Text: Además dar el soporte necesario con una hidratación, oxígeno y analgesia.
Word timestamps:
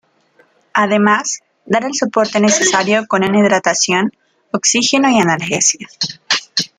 Además 0.73 1.41
dar 1.67 1.83
el 1.83 1.93
soporte 1.93 2.39
necesario 2.39 3.05
con 3.05 3.23
una 3.23 3.37
hidratación, 3.39 4.11
oxígeno 4.51 5.11
y 5.11 5.19
analgesia. 5.19 5.87